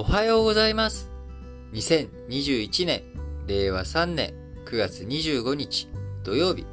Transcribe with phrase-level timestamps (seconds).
[0.00, 1.10] おはようございます。
[1.72, 3.02] 2021年、
[3.48, 4.32] 令和3年
[4.64, 5.88] 9月25日
[6.22, 6.64] 土曜日、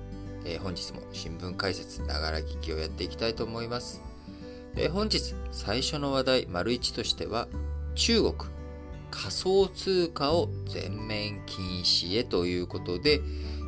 [0.46, 4.00] えー、本日も新聞解説、ながら聞きをやっていきたいと思います。
[4.76, 7.48] えー、本日最初の話題、丸一としては、
[7.96, 8.36] 中国、
[9.10, 13.22] 仮想通貨を全面禁止へということで、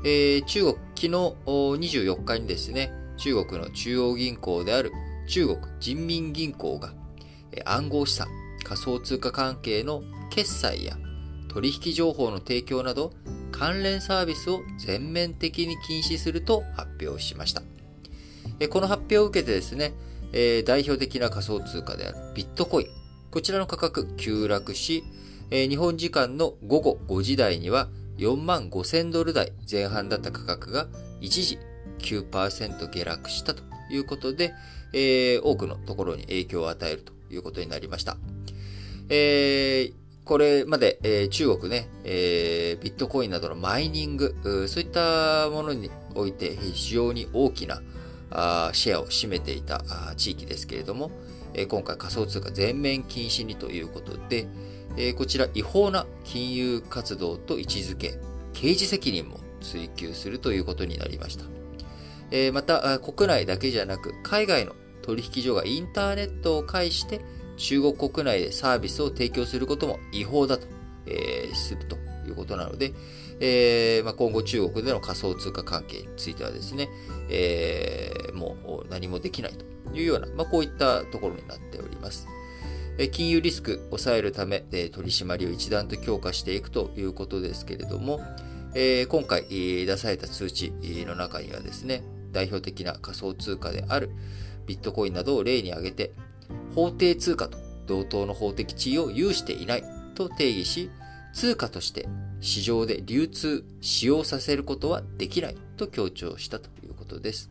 [0.06, 1.08] えー、中国、昨日
[1.48, 4.92] 24日にですね、中国の中央銀行である
[5.28, 6.94] 中国人民銀行が、
[7.66, 8.28] 暗号資産、
[8.68, 10.98] 仮想通貨関係の決済や
[11.48, 13.14] 取引情報の提供など
[13.52, 17.62] 関連サービスを全面的に禁止すると発表しました。
[18.70, 19.94] この発表を受けてですね、
[20.66, 22.88] 代表的な仮想通貨であるビットコイン、
[23.32, 25.04] こちらの価格急落し、
[25.50, 27.88] 日本時間の午後5時台には
[28.18, 30.88] 4万5000ドル台前半だった価格が
[31.22, 31.58] 一時
[32.00, 34.54] 9%下落したということで、
[35.42, 38.18] 多くのところに影響を与えるということになりました。
[39.10, 39.94] えー、
[40.26, 44.36] これまで、えー、中国ね、えー、ビットコインなどのマイニング、
[44.68, 47.82] そういったものにおいて非常に大きな
[48.30, 49.82] あシェアを占めていた
[50.18, 51.12] 地域ですけれども、
[51.54, 54.48] え、今回仮想通貨全面禁止にということで、
[54.98, 58.20] え、こちら違法な金融活動と位置づけ、
[58.54, 61.46] 刑事責任も追及するということになりました。
[62.32, 67.22] え、また、国内だけじゃなく、海外の取引所がインターネットを介して
[67.58, 70.68] 中国国内でサービスを提供することも違法だと、
[71.06, 72.94] えー、するということなので、
[73.40, 76.90] えーまあ、今後中国での仮想通貨関係についてはですね、
[77.30, 78.56] えー、も
[78.86, 82.28] う何もできないというような、まあ、こういったところになっております。
[83.12, 88.20] 金融リスクを抑えるため、取り締まりを一段と強化していくということですけれども、
[88.74, 90.74] 今回出された通知
[91.06, 94.10] の中にはですね、代表的な仮想通貨である
[94.66, 96.12] ビットコインなどを例に挙げて、
[96.78, 99.84] 法定通貨と同等の法的地位を有していない
[100.14, 100.92] と定義し、
[101.34, 102.08] 通貨として
[102.40, 107.50] 市場で流通、使用させることはできないと強調したということです。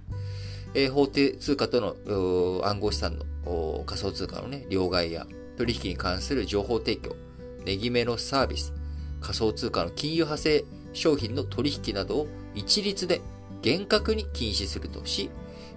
[0.75, 5.27] えー、法定通貨との暗号資産の仮想通貨のね、両替や
[5.57, 7.17] 取引に関する情報提供、
[7.65, 8.73] 値決めのサービス、
[9.21, 13.21] 仮想通貨の金融派生商品の取引などを一律で
[13.61, 15.31] 厳格に禁止するとし、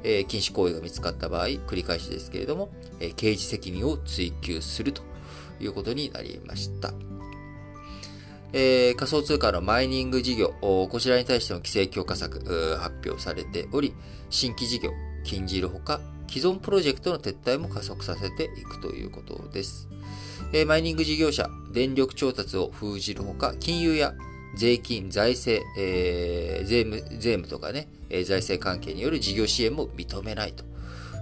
[0.04, 5.02] えー、禁止行為が見つかった場合、繰り返しですけれども、えー、刑事責任を追及すると
[5.60, 6.94] いうことになりました。
[8.52, 13.94] えー、仮想通貨のマイニング事業、こちらに対しての規制強化策、発表されており、
[14.32, 14.92] 新規事業、
[15.24, 19.88] 禁じるほか、既存プロジェクトの撤退も加速させていくということです。
[20.52, 24.16] え、マイニング事業者、電力調達を封じるほか、金融や
[24.56, 30.64] 税金、財政、えー、税務、税務とかね、えー、財政関係による事業支援も認めないと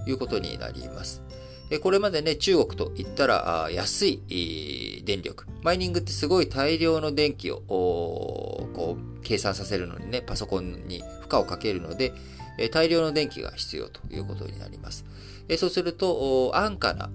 [0.10, 1.22] いうことになります。
[1.82, 5.46] これまでね、中国と言ったら安い電力。
[5.64, 12.14] マイニングってすごい大量の電気をこう計算させるのにね、パソコンに負荷をかけるので、
[12.72, 15.04] 大量の電気が必要ということになります。
[15.56, 17.10] そうすると、安価な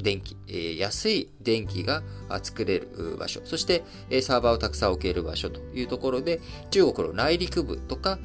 [0.00, 0.36] 電気、
[0.78, 2.02] 安い電気が
[2.42, 3.82] 作れる場所、そして
[4.22, 8.20] サーバーをたくさん置ける場所というところで、中国の内陸部とか、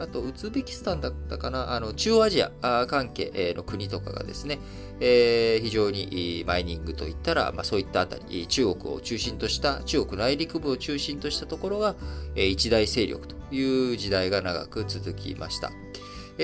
[0.00, 4.58] あと、ウズベキスタンだったかな、あの中央アジア関係の国とかがですね、
[5.00, 11.96] 非常にマイニングといったら、まあ、そういったあたり、中国を中心とした、中国内陸部を中心としたところが、
[12.34, 15.70] 一大勢力という時代が長く続きました。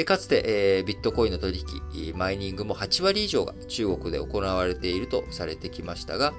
[0.06, 6.32] かつて、え、ビットコインの取引、マイニングも8割以上が中国で行われているとされてきましたが、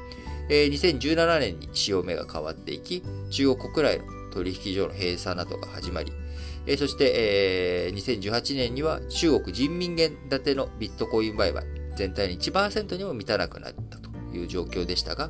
[0.50, 6.12] えー、2017年に潮目が変わっていき、中国国内の取引所の閉鎖などが始まり、
[6.66, 11.64] え、そして、えー、2018年には中国人民元建てのビットコイン売買、
[11.96, 15.30] 全体の1%にも満たなくなったという状況でしたが、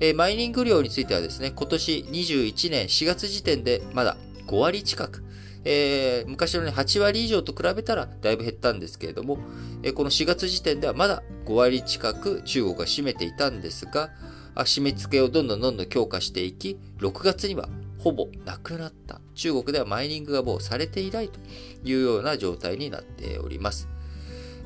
[0.00, 4.16] え、マイニング量についてはですね、今年21年4月時点でまだ
[4.46, 5.22] 5割近く、
[5.64, 9.38] えー、昔のね、8割以上と比べたらだいぶ減ったんですけれども、
[9.82, 14.10] えー、この4月時点ではまだ5割近く中国が占めていたんですが、
[14.56, 17.68] 締め付けをどんどんどんどん強化していき、6月には
[17.98, 19.20] ほぼなくなった。
[19.34, 21.40] 中国ではマイニングがもうされていないと
[21.82, 23.88] いうような状態になっております。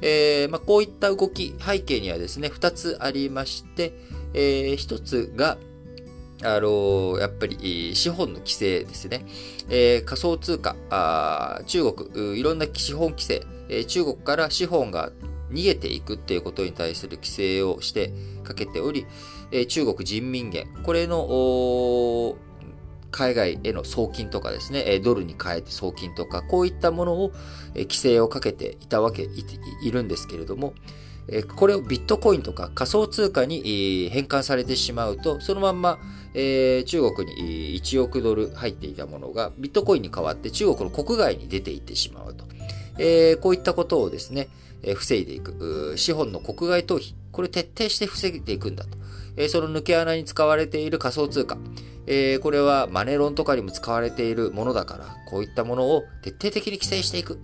[0.01, 3.95] えーまあ、こういった動き、背景にはですね、2つありまして、
[4.35, 5.59] えー、1つが、
[6.43, 9.25] あの、やっぱり資本の規制ですね。
[9.69, 15.11] えー、仮想通貨、あ中国、いろんな資本規制、えー、中国から資本が
[15.51, 18.13] 逃げていくっていうことに対する規制をして
[18.45, 19.07] かけており、
[19.51, 22.37] えー、中国人民元、これの
[23.11, 27.33] 海外への送金とかですね、ドルに変えて送金とか、こういったものを
[27.75, 29.29] 規制をかけていたわけ、
[29.83, 30.75] いるんですけれども、
[31.57, 35.99] これをビットコインとか仮想通貨に変換されてしまうと、そのまんま、
[36.35, 42.45] 中国に1億ドル入っていたものがビットコインに変わって中国の国外に出ていってしまうと。
[43.41, 44.49] こういったことをですね、
[44.95, 45.95] 防いでいく。
[45.97, 47.15] 資本の国外逃避。
[47.33, 48.97] これ徹底して防いでいくんだと。
[49.49, 51.57] その抜け穴に使われている仮想通貨。
[51.57, 57.39] これはマネロンとかにも使われているものだから、こういったものを徹底的に規制していく。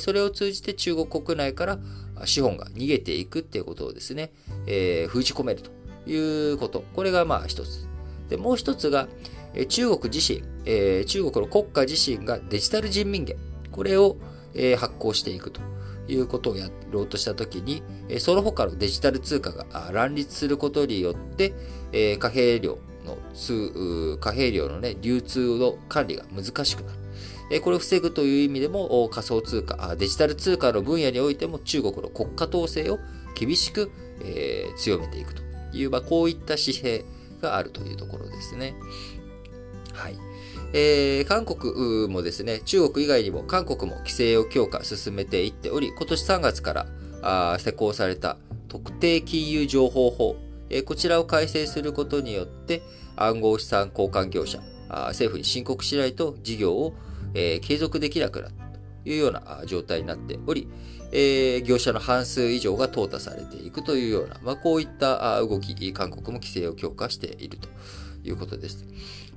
[0.00, 1.78] それを通じて中国国内から
[2.26, 4.32] 資本が逃げていくっていうことをですね、
[4.66, 5.70] えー、封じ込めると
[6.10, 6.84] いうこと。
[6.94, 7.88] これがまあ一つ。
[8.28, 9.08] で、もう一つが、
[9.54, 13.36] え中国自身、えー、中国の国家自身がデジタル人民元、
[13.70, 14.16] これを、
[14.54, 15.60] えー、発行していくと
[16.08, 21.54] いうことをやろうとしたときに、えその他のデジタル通貨が乱立することによって、
[21.92, 26.98] え貨幣量の貨幣量のね、流通の管理が難しくなる。
[27.62, 32.98] これを防ぐという意味でも仮想通貨、デジタル通貨の分野においても中国の国家統制を
[33.34, 33.90] 厳しく、
[34.22, 35.42] え、強めていくと
[35.72, 37.04] いう、ま、こういった紙幣
[37.40, 38.74] があるというところですね。
[39.94, 40.18] はい。
[40.74, 46.86] えー、韓国もですね、中国以外にも韓国も規制を強化進めていっており、今年3月から
[47.22, 48.36] あ施行された
[48.68, 50.36] 特定金融情報法、
[50.68, 52.82] えー、こちらを改正することによって、
[53.16, 54.60] 暗号資産交換業者、
[54.90, 56.94] あ政府に申告しないと事業を
[57.34, 60.68] えー、継続できなくなったというような状態になっており、
[61.12, 67.68] えー、業者の半数以上が淘汰されていくというような、まあ、こういった動き、韓国も規制を強化していると
[68.24, 68.84] いうことです。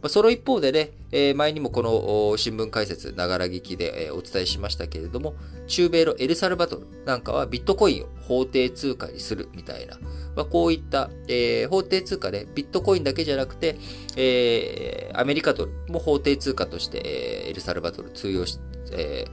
[0.01, 5.35] まあ、その一方でね、えー、前にもこの新聞解説、ながら聞きで、え、お伝えしましたけれども、
[5.67, 9.99] 中米のエルサルバトルなんかはビットコインを法定通貨にするみたいな、
[10.35, 13.77] まあ、こういった、えー、法定通貨で、ビットコインだけじゃなくて、
[14.17, 18.59] えー、アメリカドルも法定通貨として、えー、エルサルバトル通用し、
[18.91, 19.31] えー、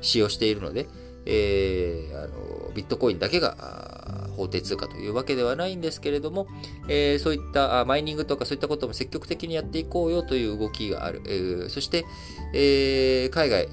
[0.00, 0.88] 使用しているので、
[1.26, 4.07] えー、あのビットコインだけが
[4.38, 6.46] 法定通貨というわけではないんですけれども、
[6.88, 11.22] えー、そういったマイニングとかそういったことも積極的にやっていこうよという動きがある。
[11.26, 12.04] えー、そして、
[12.54, 13.68] えー、海外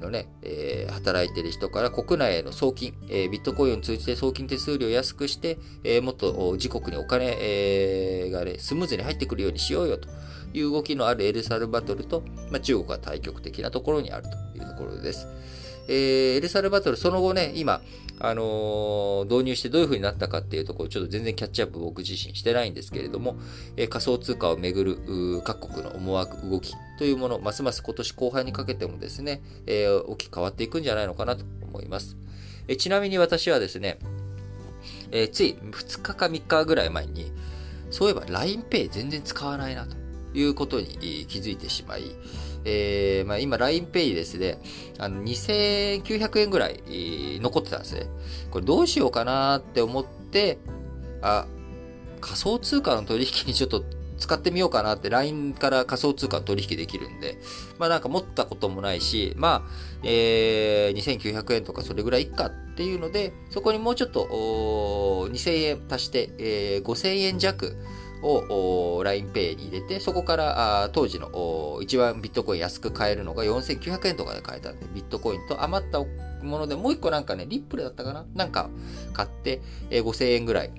[0.00, 10.08] のね、え、働いている人から国内への送金、え、ビットコインを通じて送金手数料を安くして、え、もっと自国にお金、え、がね、スムーズに入ってくるようにしようよと
[10.52, 14.24] いう動きのあるエルサルバトルと、まあ、中国は対極的なところにある
[14.54, 15.26] というところです。
[15.88, 17.82] えー、エルサルバトル、その後ね、今、
[18.20, 23.36] あの、導入してどういう風になったかっていうところ、ちょっと全然キャッチアップ僕自身してないんですけれども、
[23.76, 32.16] え、仮想通貨をめぐる各国の思惑、動きというもの、ますます今年後半にかけてもですね、えー、大きく変わっていくんじゃないのかなと思います。
[32.66, 33.98] えちなみに私はですね、
[35.10, 37.30] えつい2日か3日ぐらい前に、
[37.90, 39.96] そういえば LINEPay 全然使わないなと
[40.34, 42.04] いうことに気づいてしまい、
[42.64, 44.58] えー、まあ、今 LINEPay ですね、
[44.98, 46.80] あの、2900円ぐらい
[47.40, 48.06] 残ってたんですね。
[48.50, 50.58] これどうしようかなって思って、
[51.22, 51.46] あ、
[52.20, 53.84] 仮想通貨の取引にちょっと
[54.18, 57.38] 使ってみようかなって LINE から仮想通貨取引できるんで、
[57.78, 59.70] まあなんか持ったこともないし、まあ、
[60.02, 67.76] えー、2900円とかそれぐらいいっかっていうので、そこにもうちょっと、2000円足して、えー、5000円弱、
[68.24, 78.24] を LINEPay に入れて、そこから当時の一番ビットコイン安く買えるのが4900円とかで買えたんで、ビットコインと余ったものでもう一個なんかね、リップルだったかな？
[78.34, 78.70] なんか
[79.12, 80.70] 買って、えー、5000円ぐらい、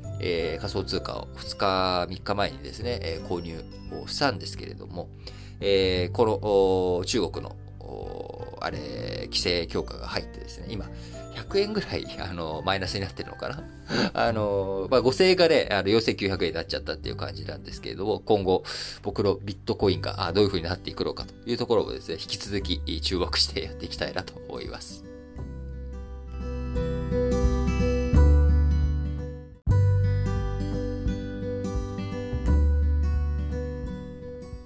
[0.60, 3.64] 仮想通貨を2日、3日前にですね、購入
[4.04, 5.10] をしたんですけれども、
[6.14, 7.56] この中国の
[8.62, 8.80] あれ、
[9.26, 10.90] 規制強化が入ってですね、今、
[11.36, 13.64] 100円ぐらい、 あの、マイナスになってるのかな？
[14.14, 18.64] あの、まあ、5000円がね、あの、4900円になっちゃったっていう感じなんですけれども、今後、
[19.04, 25.04] 僕のビットコインがどういう風になっていくのかというところをですね、引き続き注目してやっていきたいなと思います。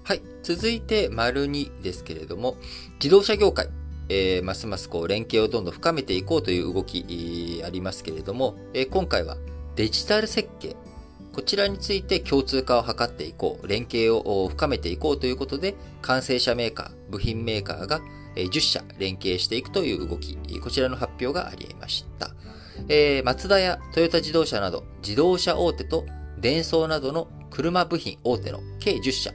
[0.04, 0.24] はい。
[0.42, 2.58] 続いて、丸2ですけれども、
[2.96, 3.70] 自動車業界。
[4.10, 9.38] えー、ますますこう連携をどんどん深めていこうという動きありますけれども、えー、今回は
[9.76, 10.76] デジタル設計、
[11.32, 18.02] こちらについて共通化を図っていこう、連携を深めていこうということで、完成車メーカー、部品メーカーが
[18.36, 22.32] 10社連携していくという動き、こちらの発表がありました。
[22.90, 26.06] えー、マツダやトヨタ自動車など自動車大手と
[26.40, 29.32] デンソーなどの車部品大手の計10社、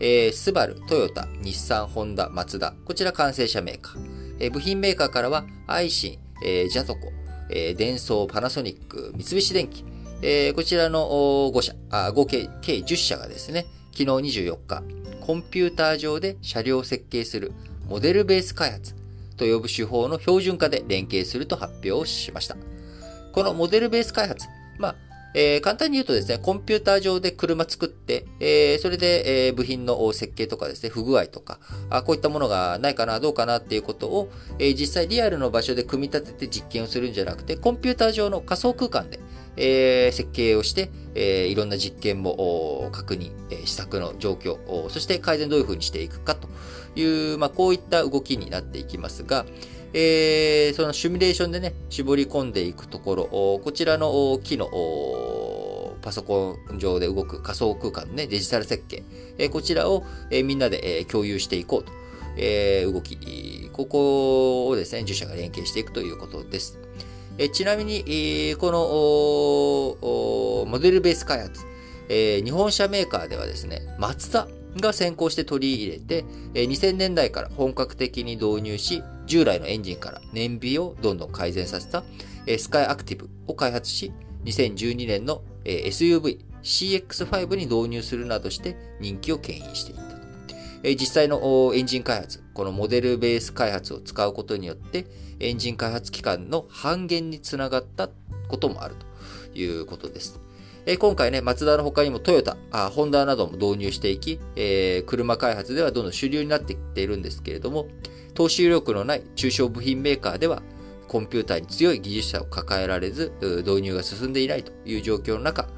[0.00, 4.36] えー、スバル、トヨタ、日産、ホンダ、マツダ、こちら完成車メーカー。
[4.40, 7.12] えー、部品メーカーからは、アイシン、えー、ジャトコ、
[7.50, 9.84] えー、デンソー、パナソニック、三菱電機、
[10.22, 14.82] えー、こちらの5社あ、合計計10社がですね、昨日24日、
[15.20, 17.52] コンピューター上で車両を設計する
[17.88, 18.94] モデルベース開発
[19.36, 22.56] と呼ぶ手法の標準化で連携すると発表しました。
[23.32, 24.46] このモデルベース開発、
[24.78, 24.96] まあ、
[25.40, 39.20] えー、簡単に言うとですね、コンピューター上で車作って、えー、それで、え、部品の設計とかですね、不具合とか、あこういったものがないかな、どうかなっていうことを、え、実際リアルの場所で組み立てて実験をするんじゃなくて、コンピューター上の仮想空間で、
[39.56, 46.48] え、設計をして、え、いろんな実験も確認、え、試作の状況、そして改善どういうふうにしていくかと
[46.96, 49.46] いう、まあ、こういった動きになっていきますが、
[49.92, 54.68] えー、そのシミュレーションでね、絞り込んでいくところ、こちらの機能、
[56.02, 59.02] パソコン上で動く仮想空間のね、デジタル設計、
[59.38, 61.92] えこちらを、えみんなで、え共有していこうと、
[62.36, 66.78] え動き、ここをですね、受社が連携していくということです。
[67.38, 68.04] えちなみに、
[68.50, 71.62] えこのモデルベース開発、
[72.08, 82.04] え日本車メーカーではですね、マツダが先行して取り入れて、2000年代から本格的に導入し、従来のエンジンから燃費をどんどん改善させた、
[82.46, 84.12] えスカイアクティブを開発し、
[84.44, 90.08] 2012年の、SUV CX5 に導入するなどして人気を牽引していった。
[90.82, 95.06] 実際のエンジン開発、このモデルベース開発を使うことによって、
[95.40, 98.10] エンジン開発期間の半減につながった
[98.48, 98.94] こともある
[99.52, 100.40] ということです。
[100.90, 107.88] え今回ね、マツダの他にもトヨタ、あホンダなども導入していき、えー、車開発ではどんどん主流になってきているんですけれども、
[108.32, 110.62] 投資力のない中小部品メーカーでは、
[111.06, 113.34] コンピューターに強い技術者を抱えられず、
[113.66, 115.68] 導入が進んでいないという状況の中、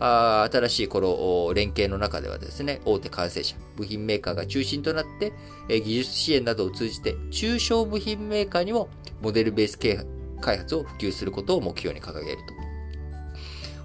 [0.00, 5.32] あ新しいこの連携の中ではですね、大手完成者、部品メーカーが中心となって、
[5.68, 8.88] え技術支援などを通じて、中小部品メーカーにも
[9.22, 9.78] モデルベース
[10.40, 12.55] 開発を普及することを目標に掲げると。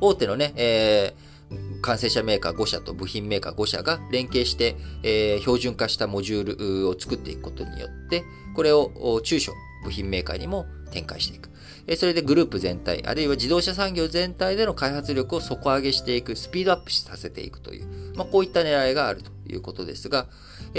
[0.01, 8.24] 大手のね、えー、完成車メーカー5社と部品メーカー5社が連携して、えー、標準化したモジュールを作っていくことによって、
[8.55, 9.53] これを中小
[9.84, 11.51] 部品メーカーにも展開していく
[11.88, 11.96] え。
[11.96, 20.27] それでグループ全体、あるいは自動車産業全体での開発力を底上げしていく、スピードアップさせていくという、まあ、こういった狙いがあるということですが、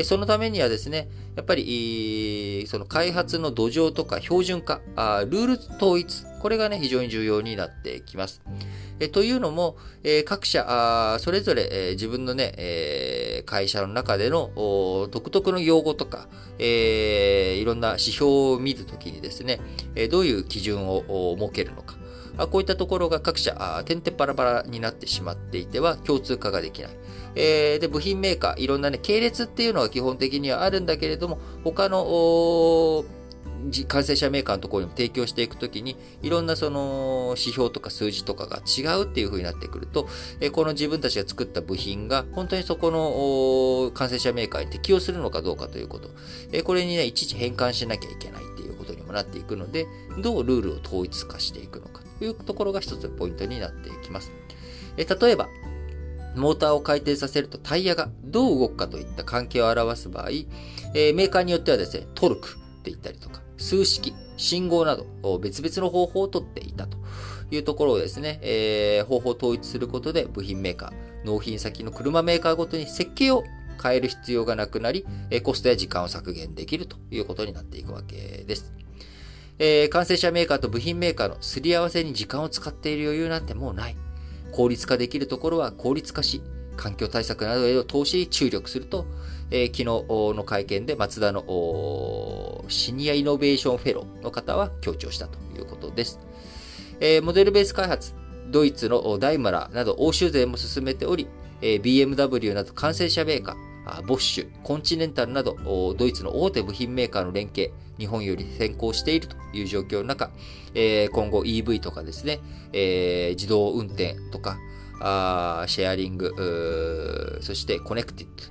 [0.05, 4.81] そのためにはですね、やっぱり、その開発の土壌とか標準化、
[5.29, 8.43] ルール統一、これがね、非常に重要になってきます。
[9.01, 14.51] えというのも、え各社、それぞれ、え自分のね、え会社の中での
[15.11, 19.61] 独特の用語とか、えいろんな指標を見るときにですね、
[19.95, 21.97] えどういう基準を設けるのか。
[22.51, 26.91] こういったところが各社、あ点々バラバラになってしまっていては共通化ができない。
[27.35, 33.05] えー、で、部品メーカー、いろんなね、系列っていうのは基本的にはあるんだけれども、他の、
[33.87, 40.09] 完成車メーカーのところにも提供していくときに、いろんなその指標とか数字とかが違うっていう風になってくると、
[40.41, 46.11] えこの自分たちが作った部品が本当にそこの完成車メーカーに適用するのかどうかということ。
[46.53, 49.87] えこれにね、いちいち変換しなきゃいけないっていうことにもなっていくので、
[50.19, 54.33] どうルールを統一化していくのかというところが一つポイントになっていきます。
[54.97, 55.49] え例えば、
[56.37, 60.31] モーターを回転させるとタイヤがどう動くかといった関係を表す場合、
[60.95, 65.07] えー、メーカーによってはですね、トルクって言ったりとか、数式、信号など、
[65.39, 66.99] 別々の方法をとっていたと
[67.51, 73.45] いうところをですね、えー、方法を統一することで部品メーカー、納品先の車メーカーごとに設計を
[73.83, 75.05] 変える必要がなくなり、
[75.43, 78.73] コストや時間を削減できるということになっていくわけです。
[79.59, 83.97] えー、完成車メーカーと部品メーカーのすり合わせに時間を使っている余裕なんてもうない。
[84.53, 86.43] 効率化できるところは効率化し、
[86.77, 89.07] 環境対策などへの投資に注力すると、
[89.51, 89.85] えー、昨日
[90.37, 96.21] の会見でマツダのシニアイノベーションフェローの方は強調したということです。
[97.01, 98.15] えー、モデルベース開発、
[98.51, 101.27] ドイツのダイムラーなど欧州勢も進めており、
[101.61, 105.57] えー、BMW など完成車メーカー、ボッシュ、コンチネンタルなど、
[105.99, 110.31] ドイツの大手部品メーカーの連携、日本より先行しているという状況の中、
[110.75, 112.41] えー、今後 EV とかですね、
[112.73, 114.59] えー、自動運転とか、
[115.01, 118.45] あシェアリング、そしてコネクティッド、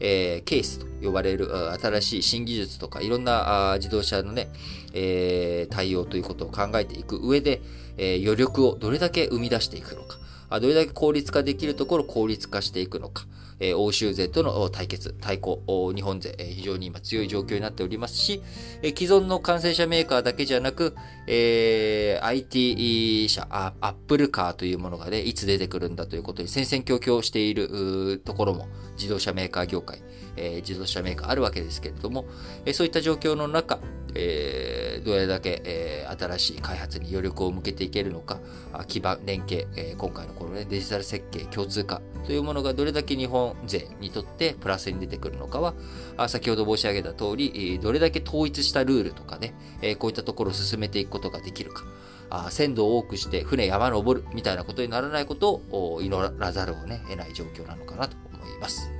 [0.00, 1.48] えー、ケースと呼ばれる
[1.80, 4.48] 新しい新技術とかいろんな自動車のね、
[4.92, 7.62] えー、対応ということを考えていく上で、
[7.96, 13.24] えー、余力をどれだけ生み出していくのか、どれだけ効率化できるところを効率化していくのか、
[13.60, 15.62] え欧州勢との対決、対抗、
[15.94, 18.42] 日本勢、非常に今強い状況になっておりますし、
[18.82, 20.94] え既存の完成車メーカーだけじゃなく、
[21.26, 30.02] えー、IT 社、アップルカーというものがね、いつ出てくるんだということに戦々恐々しているところも自動車メーカー業界、
[30.36, 32.26] え、自動車メーカーあるわけですけれども、
[32.64, 33.80] えそういった状況の中、
[34.14, 38.40] えー、どれだけ、えー、新しい開発に余力を向けていけるのか、
[38.86, 45.74] 基盤、連携、えー、今回のこの、ね、デジタル設計共通化というものがどれだけ日本勢にとってプラスに出てくるのかは、
[46.16, 51.84] あ先ほど申し上げた通り、どれだけ統一したルールとかね、えこういったところを進めていくことができるか、
[52.30, 58.90] あ鮮度を多くして船山登るみたいなことにならないことを祈らざるを、ね、得ない状況なのかなと思います。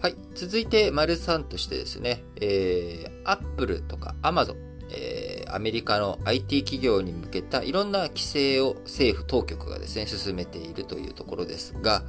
[0.00, 0.16] はい。
[0.34, 4.56] 続いて、丸3としてですね、えー、Apple とか Amazon、
[4.90, 12.02] えー、アメリカの IT 企業に向けたいろんな規制を政府当局がですね、進めているというところですが、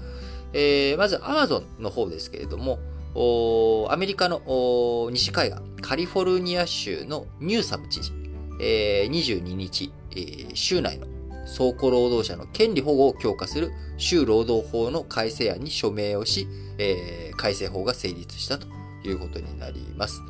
[0.53, 2.79] えー、まず Amazon の方ですけれども、
[3.91, 8.13] アメリカの西海岸、カリフォルニア州のニューサム知事、
[8.62, 11.07] えー、22日、えー、州内の
[11.55, 18.67] 倉庫労働者の権利保護を強化する州労働法の改正案に署名をし、えー、改正法が成立したと
[19.03, 20.22] いうことになります。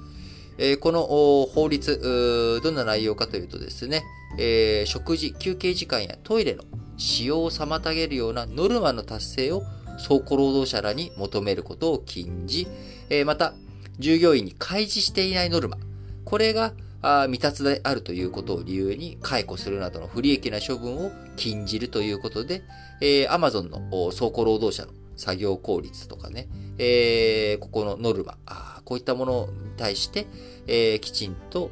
[0.58, 4.04] えー、この法律、どんな内容かというとですね、
[4.38, 6.64] えー、食事、休憩時間やトイレの
[6.98, 9.64] 使用を妨げるようなノルマの達成を
[10.08, 12.68] 倉庫労働者らに求めることを禁じ、
[13.10, 13.54] えー、また、
[14.00, 15.78] 従業員に開示していないノルマ、
[16.26, 22.64] これが未達であるということを理由に解雇するなどの不利益な処分を禁じるということで、
[23.02, 28.38] えー、Amazon の倉庫労働者の作業効率とかね、えー、ここのノルマ、
[28.86, 30.28] こういったものに対して、
[30.68, 31.72] えー、きちんと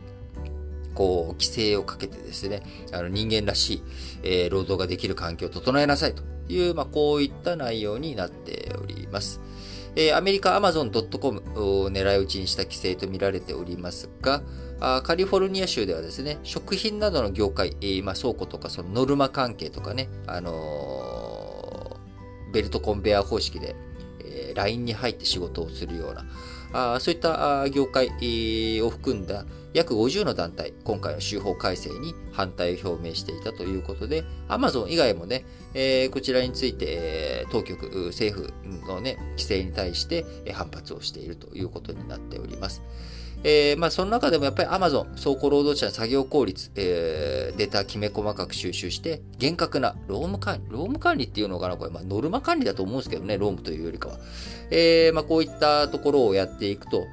[0.94, 3.84] こう、規制をかけてですね、あの人間らしい、
[4.24, 9.40] えー、労働ができる環境を整えなさいという、まあ、こういった内容になっております。
[9.96, 14.42] えー、アメリカ Amazon.com を狙い撃ちにした規制と見られておりますが、
[14.80, 23.76] カリフォルニア州ではですね、食品などの業界、まあ、倉庫とかそのノルマ関係とかね、あのー、ベルトコンベア方式で、
[24.22, 26.26] えー、ラインに入って仕事をするような、
[26.72, 28.08] あそういった業界
[28.82, 38.54] を含んだ約50の団体、今回の州法改正に反対を表明していたということで、Amazon 以外もね、えー、こちらについて、当局、政府
[38.88, 42.82] のね、規制に対して反発をしているということになっております。
[43.44, 54.18] えー、まあ、その中でもやっぱり Amazon、倉庫労働者作業効率、えー、データきめ細かく収集して、厳格な労務管理、労務管理っていうのかなこれ、まあ、ノルマ管理だと思うんですけどね、労務というよりかは。
[54.72, 57.08] えー、まあ、こういったところをやっていくと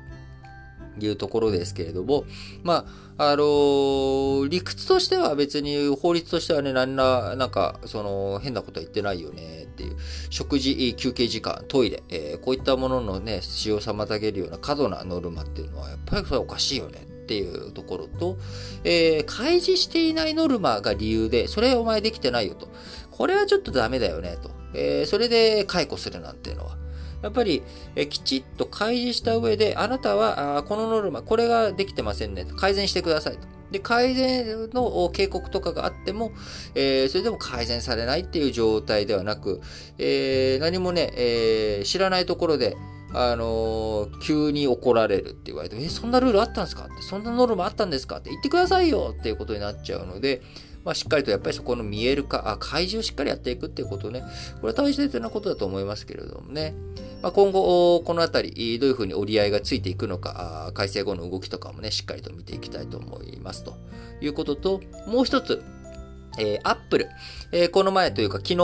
[0.99, 2.25] いうところですけれども、
[2.65, 2.87] ま
[3.19, 9.97] あ、あのー、理屈としては別に法律としてはね、何ら、なんか、その、変なことは言ってないよねっていう、
[10.31, 18.39] 食事、休憩時間、トイレ、えー、こういったもののね、使用を妨げるような過度なノルマっていうのは、やっぱりそれはおかしいよねっていうところと、
[18.85, 22.69] えー、開示していないノルマが理由で、それお前できてないよと。
[23.11, 24.51] これはちょっとダメだよねと。
[24.75, 26.77] えー、それで解雇するなんていうのは。
[27.23, 27.63] やっぱり、
[27.95, 32.55] えきちっと開示した上で、あなたは、あこのノルマ、これができてませんねと。
[32.55, 33.49] 改善してくださいと。
[33.71, 36.33] で、改善の警告とかがあっても、
[36.75, 39.61] えー、それでも改善されないっていう状態ではなく、
[39.99, 42.77] えー、何もね、えー、知らないところで、
[43.13, 50.43] あの、急に怒られるって言われて、え、そんなルールあったんですか、そんなノルマあったんですかって言ってくださいよっていうことになっちゃうので、
[50.87, 54.23] まあ、しっかりとやっぱりそこの見える化、あ、開示をしっかりやっていくっていうことね、
[54.61, 56.77] これは大切なことだと思いますけれどもね。
[57.23, 63.75] まあ、今後、このあたり、どういうふうに折り合いがついていくのか、改正後の動きとかもね、しっかりと見ていきたいと思いますと
[64.21, 65.61] いうことと、もう一つ、
[66.39, 67.09] えー、アップル。
[67.51, 68.55] えー、この前というか、昨日、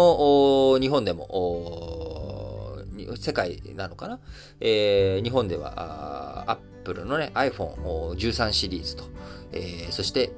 [0.80, 2.78] 日本でも、
[3.16, 4.20] 世界なのかな、
[4.60, 9.04] えー、日本では、アップルのね、iPhone13 シリーズと、
[9.50, 10.30] えー、そして、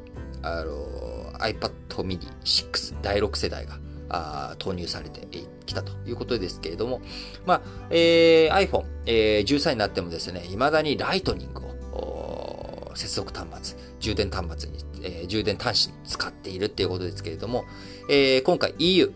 [0.44, 1.03] あの
[1.38, 1.70] iPad
[2.04, 5.26] mini 6第6世代があ投入されて
[5.66, 7.00] きたということですけれども、
[7.46, 11.62] まあ、えー、iPhone、えー、13になってもですね、未だにライトニング
[11.96, 17.64] を接続端末、充電端末に、えー、充電端子に使っているっていうことですけれども、
[18.10, 19.12] えー、今回 EU、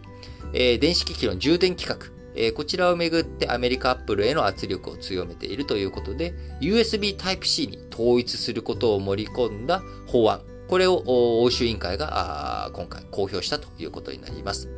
[0.52, 11.02] えー、電子機器の充電規格、えー、こちらをめぐってアメリカアップルへの圧力を強めているということで、USB Type-C に統一することを盛り込んだ法案、これを
[11.42, 14.68] 欧州委員会が今回公表したということになります。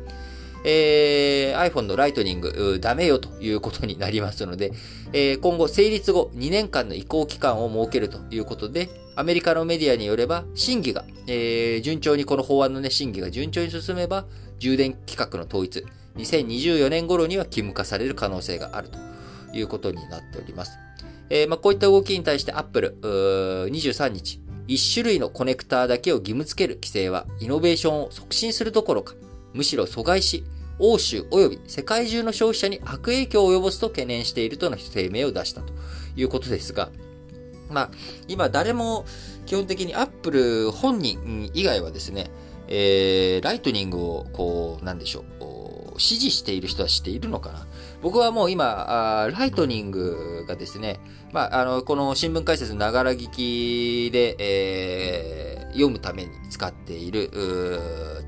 [0.63, 4.71] えー、iPhone のライトニングダメよということになりますので、
[5.11, 14.25] えー、今後成立後2年間の移行期間を設けるということで、アメリカのメディアによれば、審議が、えー、順調にこの法案のね、審議が順調に進めば、
[14.59, 15.83] 充電規格の統一、
[16.17, 18.99] 2024年頃には義務化される可能性があると
[19.57, 20.77] いうことになっております。
[21.29, 29.15] えーまあ、こういった動きに対して Apple、23日、1種類のコネクターだけを義務付ける規制は、イノベーションを促進するどころか、
[29.53, 30.43] むしろ阻害し、
[30.79, 35.73] 欧州及び世界中の消費者に悪影響を及ぼすと懸念しているとの声明を出したと。
[36.15, 36.89] いうことですが、
[37.69, 37.91] まあ、
[38.27, 39.05] 今誰も
[39.45, 42.29] 基本的にアップル本人以外はですね、
[42.67, 45.25] えー、ライトニングを、こう、なんでしょ
[45.95, 47.67] う、支持している人は知っているのかな。
[48.01, 50.99] 僕はもう今、ライトニングがですね、
[51.33, 57.29] まあ、あの、この新聞解説ながら聞きで、えー、読むために使っている、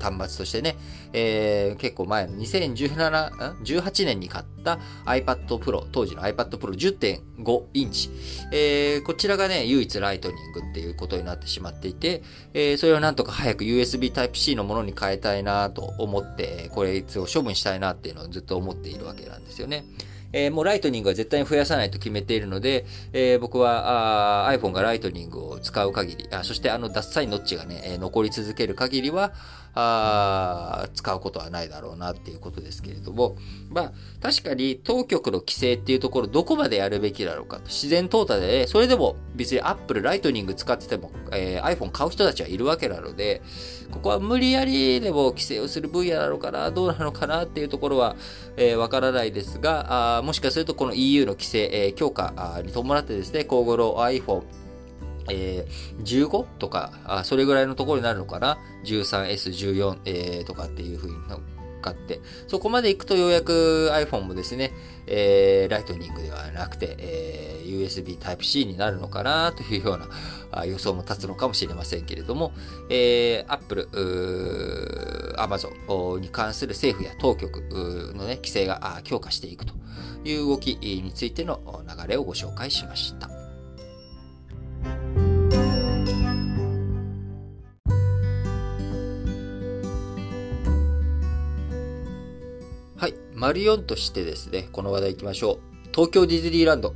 [0.00, 0.76] 端末としてね、
[1.12, 8.10] えー、結構前の2017、18年に買った iPad Pro、当時の iPad Pro 10.5インチ、
[8.52, 12.22] えー、こちらがね、唯一ライトニングっていうことになってしまっていて、
[12.54, 19.84] えー、それをなんとか早く USB Type-C のものに変えたいなと思って、これを処分したいなっていうのをずっと思っているわけなんですよね。
[20.34, 29.32] えー、もうライトニングは絶対に増やさないと決めているので、えー、僕は iPhone がライトニングを使う限り、あそしてあのダッサいノッチがね、え残り続ける限りは、
[29.74, 33.36] あ使うことはないだろうなっていうことですけれども、
[33.70, 37.64] まあ、確かに当局の規制っていうところどこまでやるべきだろうかと。
[37.66, 43.42] 自然淘汰で、それでも別に Apple ライトニング使ってても、えー、iPhone 買う人たちはいるわけなので、
[43.90, 48.16] ここは無理やりでも規制をする分野なのかな、どうなのかなっていうところは、
[48.56, 54.42] えー、わからないですが、あもしかするとこの EU の規制、えー、強化に伴ってですね、今後の iPhone、
[55.30, 61.16] えー、15とかあ、それぐらいのところになるのかな ?13S、14、えー、とかっていう風に
[61.84, 64.72] かって、そこまで行くとようやく iPhone もですね、
[65.06, 72.52] えー、ライトニングではなくて、えー、USB Type-C になるのかなというような予想も立つのかもしれませんけれども、
[72.88, 73.88] えー、Apple、
[75.36, 79.74] Amazon に関する政府や当局のね、規制が強化していくと
[80.24, 83.33] いう動きについての流れをご紹介しました。
[93.44, 95.58] 丸4としてですね、この話題行きましょう。
[95.92, 96.94] 東京ディズニーランド、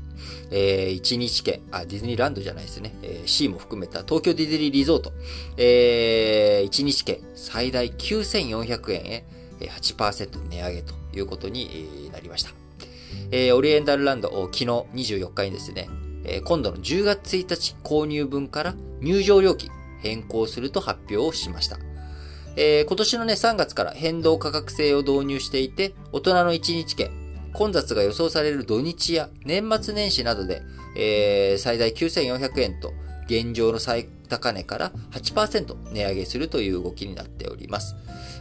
[0.51, 5.13] えー、1日券、あ、ディズニーランドじゃないですね、えー、C も含めた東京ディズニーリゾート、
[5.59, 9.25] えー、1日券最大9400円へ
[9.61, 12.51] 8%値上げということになりました。
[13.31, 15.91] えー、オリエンタルランド、昨日24日にですね、
[16.25, 21.79] えー、今度の10月1日購入分から入場料金変更すると発表をしました。
[22.61, 27.13] えー、今年のね、3月から変動価格制を導入していて、大人の1日券、
[27.53, 30.63] 混雑が予想される土日や年末年始などで、
[30.97, 32.93] えー、最大9400円と、
[33.27, 37.95] 現状の最高値から8%値上げするという動きになっております。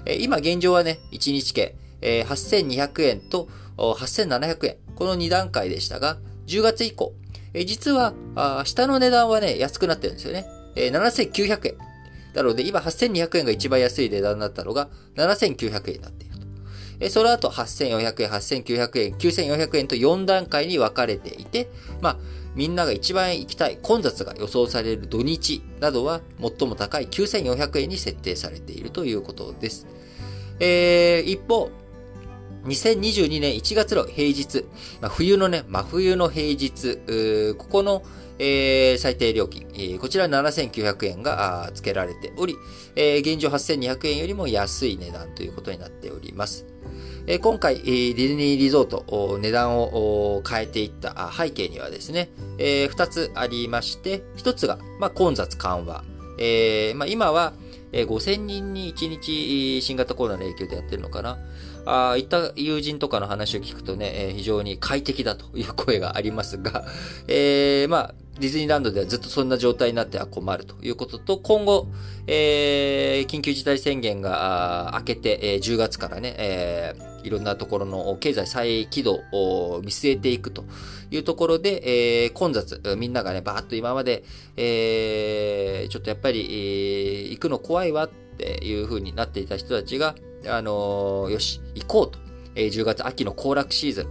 [0.06, 7.14] えー、今現状はね、1日券、えー、8200円と8700円、この2段階でしたが、10月以降、
[7.54, 10.48] えー、実はあ、下の値段はね、安くなってるんですよね。
[10.76, 11.97] えー、7900円。
[12.38, 16.46] なので、今8200円が一番安い値段だったのが7900円になっていると。
[17.00, 21.68] えその後、8400円、8900円、9400円と4段階に分かれていて、
[22.00, 22.18] まあ、
[22.54, 29.88] みんなが一番行きたい混雑が予想される土日などは最も高い9400円に設定されているということです。
[30.60, 31.72] えー、一方、
[32.66, 34.64] 2022年1月の平日、
[35.02, 38.04] まあ、冬のね、真冬の平日、ここの
[38.40, 42.56] えー、最低料金、えー、こちら7900円が付けられており、
[42.96, 46.66] えー、現状8200円よりも安い値段ということになっております。
[47.30, 56.04] え、今回、ディズニーリゾート、値段を変えていった背景にはですね、え、2つありまして、1つが、まあ、混雑緩和。
[56.40, 57.52] えまあ、今は、
[57.92, 61.38] えー、5000人に1日新型コロナの影響でやってるのかな。
[61.86, 66.86] ああ、いった友人とかの話を聞くとね、えー、非常に快適だという声がありますが、
[67.28, 71.88] えー、まあ、ディズニーランドではずっとそんな状態になっては困るということと、今後、
[72.28, 80.66] えー、緊急事態宣言が明けて、えー、10月からね、えー、いろんなところの経済再起動を見据えていくと
[81.12, 84.24] いうところで、えー、混雑、みんながね、バーッと今まで、
[84.56, 90.16] えー、ちょっとやっぱり、えー、行くの怖いわっていう風になっていた人たちが、
[90.48, 92.27] あのー、よし、行こうと。
[92.58, 94.08] えー、10月秋の行楽シーズン、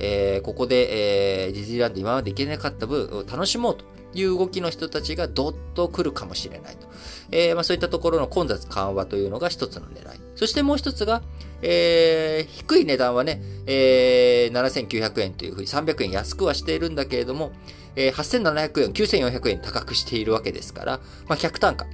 [0.00, 3.84] えー、ここで、えー、ディズニーランド今まで行けなかった分、楽しもうと
[4.14, 6.88] いう動きの人たちがどっと来るかもしれないと。
[7.30, 10.20] えー、まあ、そういったところの混雑緩和というのが一つの狙い。
[10.34, 11.22] そしてもう一つが、
[11.62, 17.52] えー、低い値段はね、えー、7900円というふうに300円安くはしているんだけれども、
[17.94, 21.86] えー、8700円、9400円高くしているわけですから、まあ、客単価。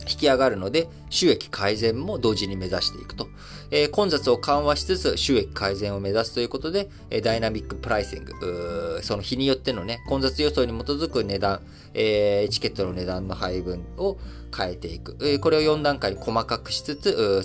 [0.00, 3.28] 引き上がるので、収益改善も同時に目指していくと。
[3.76, 11.60] えー、混雑を緩和しつつ収益改善を目指すということで、えー、ダイナミックプライシング、その日によってのね、混雑予想に基づく値段、
[11.92, 14.16] えー、チケットの値段の配分を
[14.56, 15.16] 変えていく。
[15.20, 17.42] えー、これを4段階に細かくしつつ、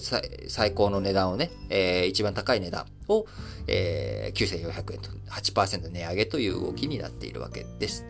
[0.47, 3.25] 最高の値段をね、えー、一番高い値段を、
[3.65, 8.05] えー、9400円と8%値上げという動きになっているわけです。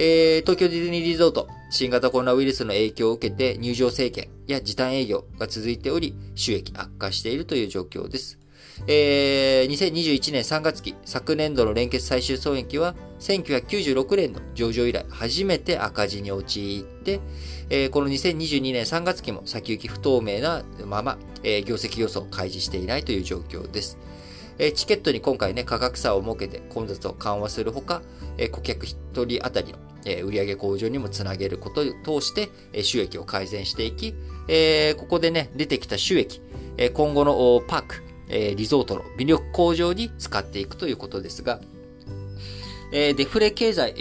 [0.00, 8.38] えー、東京ディズニーリゾート、新型コロナウイルスの影響を受けて入場制限や時短営業が続いており、収益悪化しているという状況です。
[8.86, 17.18] えー、2021年3月期、昨年度の連結最終損益は、1996年の上場以来、初めて赤字に陥って、
[17.68, 23.98] えー、この2022年3月期も先行き不透明なまま、えー、業績予想を開示していないという状況です。
[24.58, 28.02] えチケットに今回ね、価格差を設けて混雑を緩和するほか、
[28.38, 34.14] え顧客1人当たりの、え売上向上にもつなげることを通して、え収益を改善していき、
[34.48, 36.40] えここでね、出てきた収益、
[36.76, 41.60] え今後のパーク、えリゾートの魅力向上に使っていくということですが、
[42.90, 44.00] え、デフレ経済、え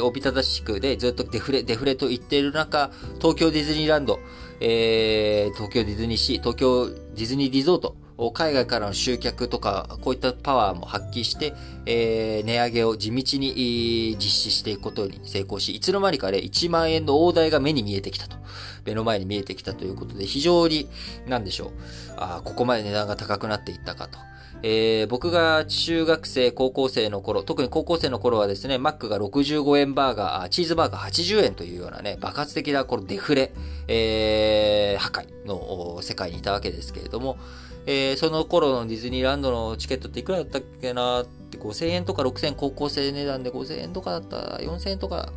[0.00, 4.20] ー、おびただしくでずっとデフレ、デフレと言っている中、東京ディズニーランド、
[4.60, 7.96] え、東京ディズニーシー、東京ディズニーリゾート、
[8.32, 11.54] 海外からの集客とか、こういったパワーも発揮して、
[11.86, 18.36] えー、値上げを地道に実施していくことに成功し、いつの間にかね、1万円の大台が目に見えてきたと。
[18.84, 20.88] 目の前に見えてきたということで、非常に、
[21.26, 21.70] なんでしょう。
[22.16, 24.18] あここまで値段が高くなっていったかと。
[24.62, 33.52] えー、僕が中学生、高校生の頃、特に高校生の頃はですね、マックが65円バーガー、チーズバーガー80円というようなね、爆発的なこのデフレ、
[33.86, 37.38] えー、破壊の世界にいたわけですけれども、
[37.86, 45.32] えー、その頃のディズニーランドのチケットっていくらだったっけなって5000円とか6000円高校生値段で5000円とかだったら4000円とか、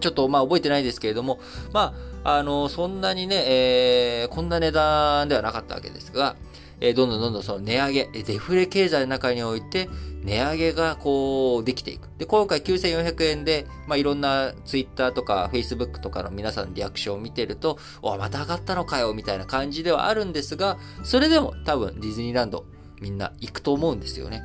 [0.00, 1.38] ちょっとまあ覚えてないですけれども、
[1.72, 6.36] まあ、あの、そんなにね、えー、こんな値段ではなかったわけですが、
[6.84, 9.88] え、どんどんどんどんその値上げ、デフレ経済の中において、
[10.24, 12.08] 値上げがこう、できていく。
[12.18, 22.64] で、今回9400円で、まあ、いろんなツイッターとかフェイスブックとかの皆さんのリアクションを見てると、おまた上がったのかよ、みたいな感じではあるんですが、それでも多分ディズニーランド、
[23.00, 24.42] みんな行くと思うんですよね。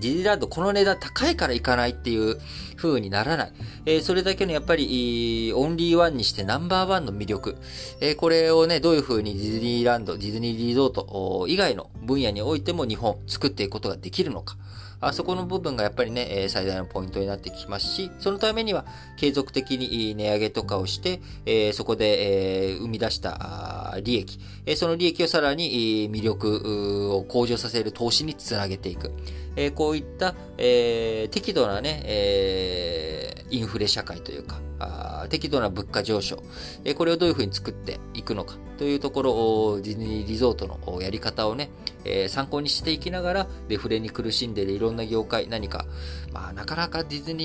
[0.00, 2.38] ディズニーランドこの値段高いから行かないっていう
[2.76, 3.52] 風にならない。
[3.86, 7.56] えー、それだけのやっぱり、オンリーワンにしてナンバーワンの魅力。
[8.00, 14.56] えー、これをね、どういう風にディズニーランド、ディズニーリゾート以外の分野においても日本作っていくことができるのか。
[15.00, 18.84] あそこの部分がやっぱりね、最大のポイントになってきますし、そのためには
[19.16, 29.12] 継続的に値上げとかをして、えそこで、え生み出した利益、えその利益をさらに魅力を向上させる投資につなげていく。
[29.56, 36.42] えこういった、え適度なね、えインフレ社会というか、あ適度な物価上昇、
[36.84, 38.56] えこれをどういうふうに作っていくのか。
[38.76, 41.70] というところを、ディズニーリゾートのやり方をね、
[42.04, 45.86] え参考にしていきながら、デフレに苦しんでいるいろんな業界、何か、
[46.32, 47.44] まあ、なかなかディズニ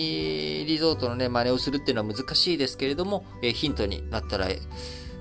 [0.64, 4.48] ーリゾートのね、真似をするっていうのは難しいですけれども、えヒントになったら、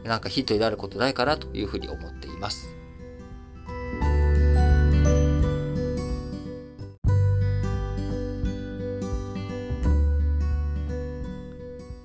[0.05, 2.69] なんかヒントになることないかなというふうに思っています。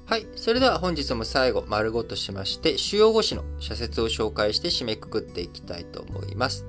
[0.06, 0.28] はい。
[0.38, 6.66] それでは本日も最後、丸ごとしまして、主要語詞の社説を紹介して締めくくっていきたいと思います。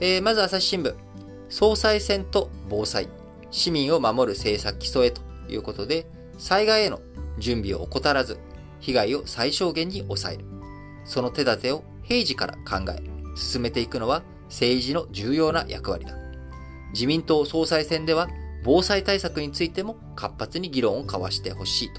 [0.00, 0.94] えー、まず朝日新聞。
[1.50, 3.08] 総裁選と防災。
[3.50, 6.06] 市民を守る政策基礎へということで、
[6.38, 7.00] 災害への
[7.38, 8.38] 準備を怠らず、
[8.80, 10.49] 被害を最小限に抑える。
[11.10, 13.02] その手立てを平時から考え、
[13.34, 16.14] 進めていくのは政治の重要な役割だ。
[16.92, 18.28] 自民党総裁選では
[18.64, 21.90] 防災対策についても活発に議論を交わしてほしい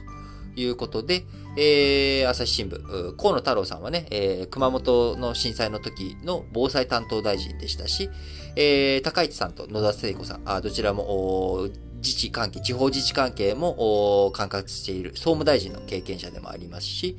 [0.55, 1.25] ということで、
[1.57, 8.09] えー、朝日新聞、河野太郎さんはね、えー、熊本の震災の時の防災担当大臣でしたし、
[8.55, 17.17] えー、高市さんと野田聖子さん、あどちらも、自治関係、地方自治関係も管轄している総務大臣の経験者でもありますし、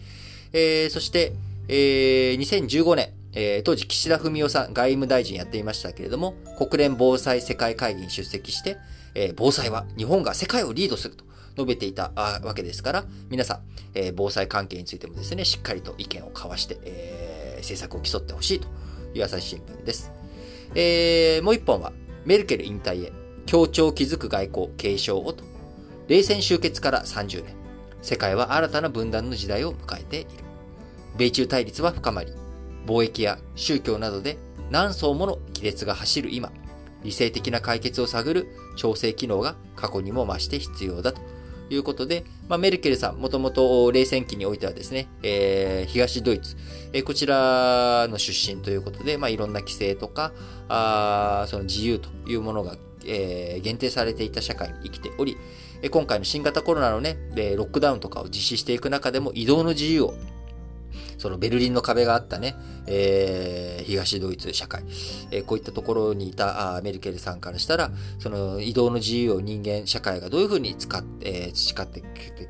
[0.53, 1.33] えー、そして、
[1.69, 8.77] えー、2015年、えー、当時岸田文雄さん外務大臣やっていましたけれども、国連防災世界会議に出席して、
[9.15, 11.25] えー、防災は日本が世界をリードすると
[11.57, 13.61] 述べていたわけですから、皆さん、
[13.95, 18.69] えー、防災関係についてもですね、しっかりと意見を交わして、えー、政策を競ってほしいと
[19.15, 20.13] いう朝日新聞です。
[20.75, 21.93] えー、もう一本は、
[22.25, 23.13] メルケル引退へ、
[23.47, 25.45] 協調築く外交継承をと。
[26.09, 27.55] 冷戦終結から30年。
[28.01, 30.29] 世界は新たな分断の時代を迎えている。
[31.17, 32.33] 米中対立は深まり、
[32.87, 34.39] 貿易や宗教などで
[34.71, 36.51] 何層もの亀裂が走る今、
[37.05, 41.21] 理性的な解決を探る調整機能が過去にも増して必要だと
[41.71, 46.57] いうことで、まあ、メルケルさん、もともと冷戦期においてはですね、えー、東ドイツ、
[46.93, 50.33] えー、こちらの出身ということで、まあ、いろんな規制とか、
[50.69, 55.37] あその自由というものが、えー、限定されていた社会に生きており、
[55.91, 57.17] 今回の新型コロナのね、
[57.57, 60.15] ロックダウンとかを実施していく中でも移動の自由を
[61.23, 62.57] そのベルリンの壁があったね、
[62.89, 64.83] えー、東ドイツ社会、
[65.31, 72.01] えー、こういったところにいたあメルケルさんからしたら、その移動の自由を人間社会がどういうふうに使って、えー、培って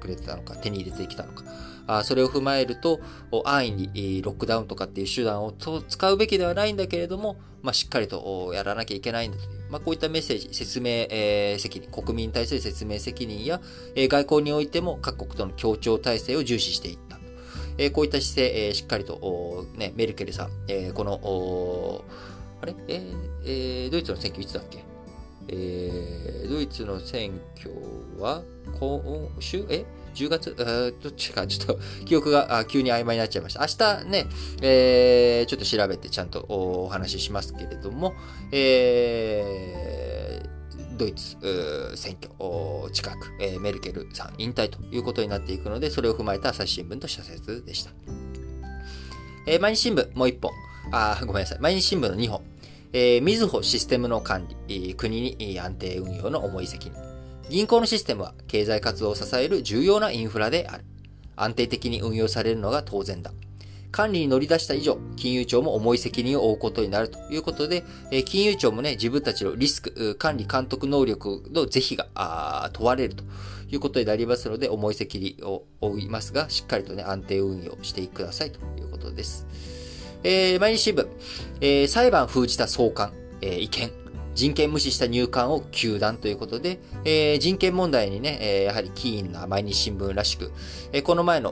[0.01, 1.45] くれてたのか、手に入れてきたのか、
[1.87, 3.01] あそれを踏まえると、
[3.45, 13.61] 安易にロックダウンとかっていう手段を使うべきではないんだけれども、まあ、しっかりとやらなきゃいけないんだという、まあ、こういったメッセージ、説明、えー、責任、国民に対する説明責任や、
[13.95, 17.12] えー、外交においても各国との協調体制を重視していった。
[17.79, 22.05] えこういった姿勢、えしっかりと、ね、メルケルさん、えこの、
[22.61, 22.75] あれ？
[22.89, 24.85] えー、ドイツの選挙いつだっけ？
[25.49, 27.75] えー、ドイツの選挙
[28.19, 28.43] は、
[28.79, 30.55] 今週、え？10月？
[31.03, 33.61] どっちか、ちょっと記憶が急に曖昧になっちゃいました。
[33.61, 34.27] 明日ね、
[34.61, 38.15] えー、ちょっと調べてちゃんとお話ししますけれども、
[38.53, 40.02] えー
[40.97, 41.37] ドイツ
[41.97, 42.33] 選挙
[42.93, 47.91] 近く、えー、メルケルさん引退ということになっていくので、それを踏まえた朝日新聞と社説でした。
[49.47, 50.53] えー、毎日新聞もう一本。
[50.93, 51.59] あ、ごめんなさい。
[51.61, 52.43] 毎日新聞の2本。
[52.93, 56.99] えー、みずほシステムの管理、国に安定運用の重い責任。
[57.49, 60.85] 銀行のシステムは経済活動を支える重要なインフラである。
[61.37, 63.33] 安定的に運用されるのが当然だ。
[63.93, 73.23] 管理に乗り出した以上、金融庁も重い責任を負うことになるということで、え金融庁もね、自分たちのリスク、管理監督能力の是非が問われると
[73.71, 79.47] いうことになりますので、重い責任を負いますが、しっかりとね、安定運用してくださいということです。
[80.25, 81.07] えー、毎日新聞、
[81.61, 83.91] えー、裁判封じた送還、えー、違憲、
[84.35, 90.53] 人権無視した入管を休断ということで、えー、人権問題にね、えー、やはりキーンな毎日新聞らしく、
[90.93, 91.51] えー、この前の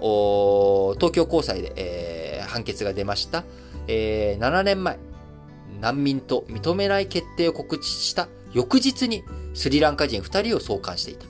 [0.99, 3.45] 東京高裁で、えー、判決が出ました、
[3.87, 4.99] えー、7年前、
[5.81, 11.30] 難民と認めない決定を告知した翌日にスリランカ人2人を送還していた。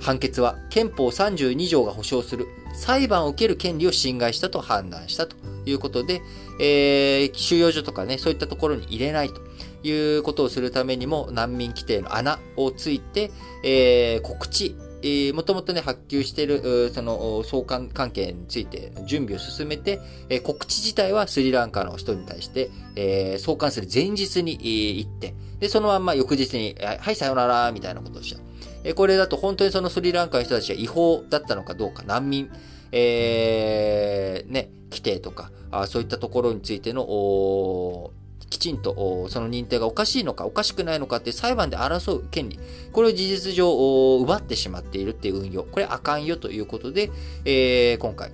[0.00, 6.20] 判決は憲法32条が保障する裁判を受ける権利を侵害したと判断したということで、
[6.60, 9.40] えー、収容所とかね、そういったところに入れないと
[9.82, 13.30] いうことをするためにも難民規定の穴をついて、
[13.62, 24.58] えー、告知、えー、もともとね、発給している、その、送還関係について準備を進めて、えー、告知自体はスリランカの人に対して、えー、送還する前日に、
[24.98, 28.40] 行って、で、そのまんま翌日に、はい、さよなら、みたいなことをした。
[28.84, 32.50] え、これだと本当にそのスリランカの人たちは違法だったのかどうか、難民、
[32.92, 38.12] えー、ね、規定とか、あそういったところについての、
[38.50, 42.60] きちんとその認定がおかしいのかおかしくないのかって裁判で争う権利、
[42.92, 47.10] これを事実上奪ってしまっているっていう運用、これあかんよということで、
[47.44, 48.30] えー、今回、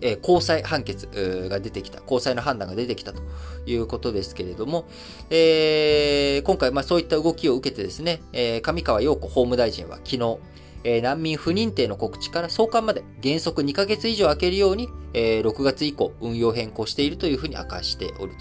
[0.00, 1.08] えー、高裁判決
[1.50, 3.22] が出てきた、高裁の判断が出てきたと
[3.66, 4.86] いうことですけれども、
[5.30, 10.38] えー、今回、まあ、そういった動きを受けてですね、えー、上川陽子法務大臣は昨日、
[10.84, 18.34] えー、難民不認定の告知から送還まで原則2ヶ月以上空けるように、えー、6月以降運用変更しているというふうに明かしておる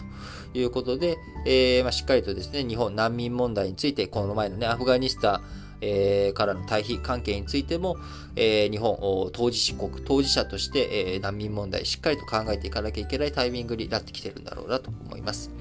[0.53, 5.43] ということで、えーまあ、しっかりとですね、日本難民問題について、この前のね、アフガニスタン、
[5.85, 7.97] えー、からの対比関係についても、
[8.35, 8.97] えー、日本
[9.31, 15.51] 当事国、当事者として、えー、難民問題しっかりと考えていかなきゃいけないタイミングになってきてるんだろうなと思います。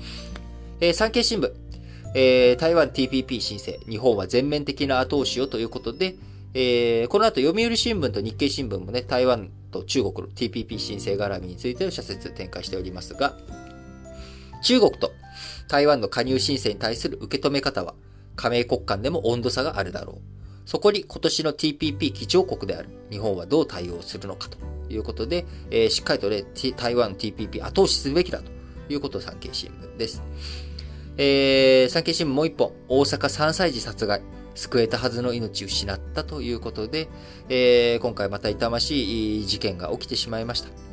[0.80, 1.52] えー、産経新聞、
[2.14, 6.16] えー、台湾 TPP 申請、日本は全面的な後押しをということで、
[6.54, 13.36] えー、この後、読売新聞と日経新聞もね、台湾と中国の TPP 申請絡みについての社説を展開しておりますが、
[14.62, 15.12] 中国と
[15.68, 17.94] 台湾の加入申請に対する受け止め方は、
[18.36, 20.34] 加盟国間でも温度差があるだろう。
[20.66, 26.44] そこに今年の TPP 議長国である日本はどう対応するのかということで、えー、しっかりとね、
[26.76, 28.50] 台湾 TPP 後押しすべきだと
[28.88, 30.22] いうことを産経新聞です。
[31.16, 34.22] えー、産経新聞もう一本、大阪3歳児殺害。
[34.54, 37.08] 救えたはずの命を失ったということで、
[37.48, 40.83] えー、今回また痛ましい事件が起きてしまいました。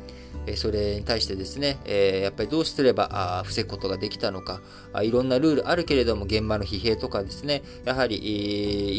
[0.56, 4.60] それに対してですね、えやっぱりどうすれば防ぐことができたのか、
[5.02, 8.18] いろんなルールあるけれども、現場の疲弊とかですね、やはり、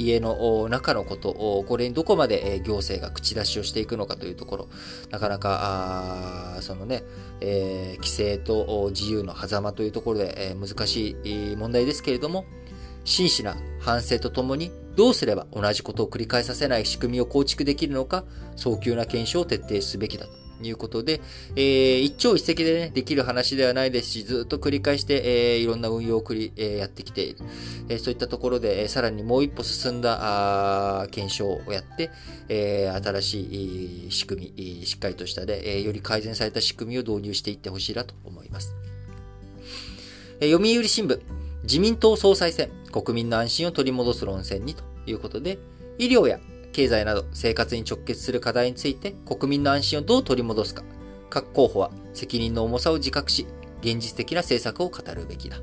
[0.01, 4.67] 家の中のこと、これにどこまで行政が口出しをしていくのかというところ、
[5.11, 7.03] なかなか、そのね、
[7.41, 12.45] え、規制と自由の狭間というところで、え難しい問題ですけれども、
[13.05, 18.23] 真摯な反省とともにどうすれば同じことを繰り返させない仕組みを構築できるのか
[18.55, 20.42] 早急な検証を徹底すべきだと。
[20.67, 21.21] いうことで、
[21.55, 27.37] えー、一朝一夕でね、できる話ではないですし、ずっと繰り返して、えー、いろんな運用を繰り、えー、やってきている。
[27.89, 32.09] えー、そういったところで、えー、さらにもう一歩進んだ、あ検証をやって、
[32.49, 38.75] えー、新しい仕組み、しっかりとしたで、えー、より改善された仕組みを導入していってほしいなと思います。
[40.39, 41.19] えー、読売新聞、
[41.63, 45.57] 自民党総裁選、国民の安心を取り戻す論戦にということで、
[45.97, 46.39] 医療や
[46.73, 50.83] 経済など生活に直結する課題について国民の安心をどう取り戻すか、
[51.29, 53.47] 各候補は責任の重さを自覚し、
[53.81, 55.57] 現実的な政策を語るべきだ。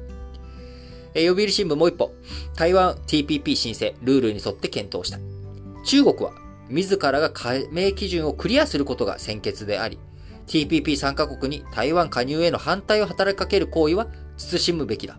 [1.15, 2.13] え読売新聞もう一歩、
[2.55, 5.19] 台湾 TPP 申請、ルールに沿って検討した。
[5.85, 6.33] 中国は、
[6.69, 9.99] 自らが加盟基準をクリアすることが先決であり、
[10.47, 14.07] TPP 参加国に台湾加入への反対を働きかける行為は
[14.37, 15.19] 慎むべきだ。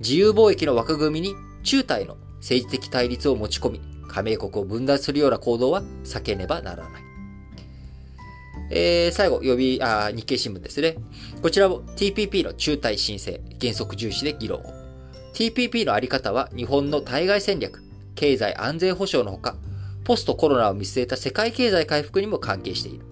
[0.00, 7.02] 自由貿易の枠組みに中台の政治的対立を持ち込み、加盟国を分断するような行動は避けねばならない。
[8.70, 10.96] えー、最後、予備、あ、日経新聞ですね。
[11.40, 14.64] こちらも TPP の中台申請、原則重視で議論を。
[15.34, 17.82] TPP のあり方は日本の対外戦略、
[18.14, 19.56] 経済安全保障のほか、
[20.04, 23.04] ポストコロナを見据えた世界経済回復にも関係している。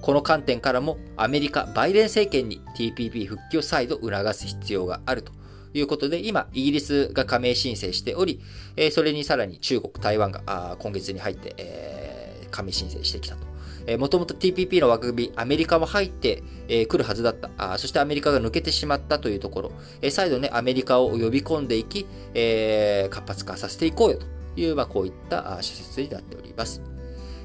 [0.00, 5.32] この観点からもアメリカ、バイデン政権に TPP 復帰を再度促す必要があると
[5.74, 8.40] いうことで、今、イギリスが加盟申請しており、
[8.76, 13.50] えー、それにさらに中国、台湾があ今月に入って、えー、加盟申請してきたと。
[13.98, 17.50] もともと TPP の枠組み、アメリカも入ってく、え、来るはずだった。
[17.56, 24.26] あそしてアメリカが抜けてしまったというところ、えー、再度ね、アメリカを呼び込んでいき、えー、活発化させていこうよと
[24.60, 26.82] いう、まあ、こういった施設になっております。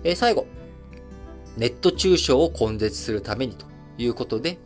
[0.04, 0.46] えー、最後、
[1.58, 3.66] ネット中傷を根絶するためにと
[3.98, 4.58] いうことで、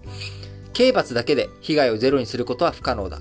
[0.74, 3.20] 刑罰だけで被害をゼロにすることは不可能だ。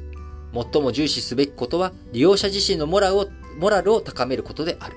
[0.52, 3.28] 最も重視すべきことは、利用者自身のモラルを
[3.58, 4.96] モラルを高めることである。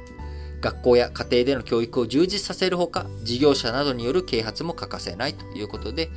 [0.61, 6.09] 学校や家庭での教育を充実させるほか、事業者などによる啓発も欠かせないということで、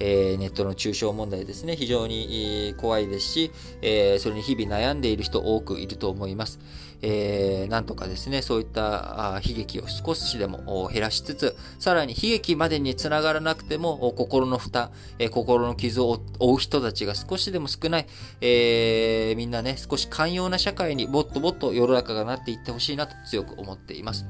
[0.00, 3.50] えー、ネットの中傷問題ですね、非常に怖いですし、
[3.82, 6.60] えー、それに日々悩んでいる人多くいると思います。
[7.02, 18.06] えー、なんとかですね、そういった悲劇を少しでも減らしつつ、さらに悲劇までにつながらなくても、心の負担、えー、心の傷を負う人たちが少しでも少ない、
[18.40, 24.26] えー、みんなね、少し寛容な社会にもっともっと世の中がなっていってほしいなと強く思っています。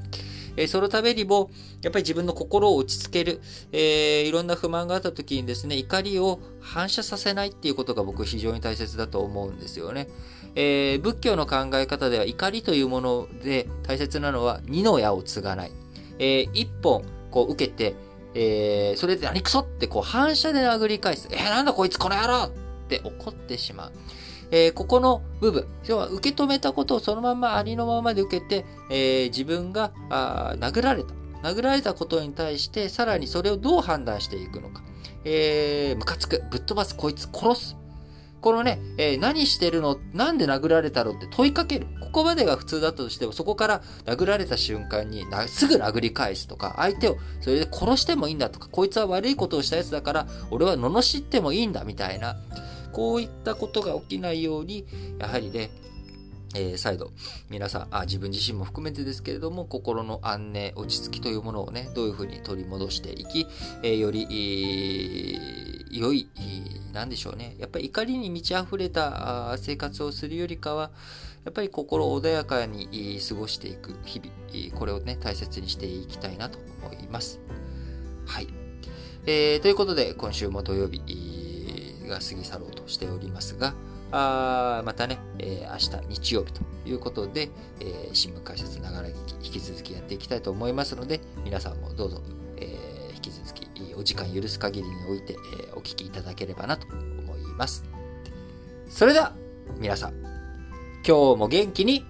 [0.59, 1.49] えそのためにも、
[1.81, 3.41] やっぱり自分の心を落ち着ける、
[3.71, 10.09] えー、いろんな不満があった時にですね、怒りを反射させないっていうことが僕非常に大切だと思うんですよね。
[10.55, 15.71] えー、仏教の考え方では怒りというもので大切なのは二の矢を継がない。
[16.19, 17.95] えー、一本こう受けて、
[18.33, 21.27] えー、それで何くそってこう反射で殴り返す。
[21.31, 22.51] えー、なんだこいつこの野郎っ
[22.87, 23.91] て怒ってしまう。
[24.51, 31.13] えー、ここの部分、要は受け止めたことをそのままありのままで受けて、えー、自分があ殴られた。
[31.43, 34.81] 殴られたことに対して、さらにそれをどう判断していくのか。
[35.23, 37.77] えー、ムカつく、ぶっ飛ばす、こいつ殺す。
[38.41, 39.97] このね、えー、何してるの？
[40.13, 41.87] なんで殴られたのって問いかける。
[41.99, 52.37] ここまでが普通だったとしても、そこから殴られた瞬間にすぐ殴り返すとか、相手をそれで殺してもいいんだとか、こいつは悪いことをしたやつだから、俺は罵ってもいいんだみたいな、
[52.93, 54.87] こういったことが起きないように、
[55.19, 55.69] やはりね、
[56.55, 57.11] えー、再度、
[57.49, 63.47] 皆さんあ、自分自身も含めてですけれども、心の安寧、落ち着きというものをね、どういうふうに取り戻していき、
[63.83, 66.29] えー、より、えー、良い、
[66.93, 67.55] なんでしょうね。
[67.59, 70.91] やっぱり怒りに満ち溢れた生活をするよりかは、
[71.45, 77.39] やっぱり心穏やかに過ごしていく日々、これをね、大切にしていきたいなと思います。
[78.25, 78.47] はい。
[79.25, 81.01] えー、ということで、今週も土曜日
[82.07, 83.73] が過ぎ去ろうとしておりますが、
[84.11, 87.49] あまたね、えー、明日日曜日ということで、
[87.79, 92.21] えー、新聞解説ながら引き続きやっていきたいと思いますので、皆さんもどうぞ、
[92.57, 97.83] えー、引き続きお時間許す限りにおいて、えお聞きいただければなと思います。
[98.89, 99.33] それでは、
[99.77, 100.13] 皆さん、
[101.05, 102.05] 今日も元気に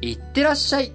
[0.00, 0.92] いってらっしゃい